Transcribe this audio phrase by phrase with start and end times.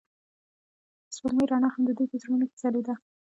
[1.07, 2.93] د سپوږمۍ رڼا هم د دوی په زړونو کې ځلېده.